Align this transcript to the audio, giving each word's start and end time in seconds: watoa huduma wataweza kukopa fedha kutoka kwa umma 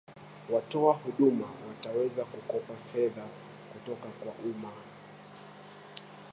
watoa 0.49 0.93
huduma 0.93 1.47
wataweza 1.67 2.25
kukopa 2.25 2.73
fedha 2.93 3.25
kutoka 3.73 4.09
kwa 4.09 4.31
umma 4.33 4.71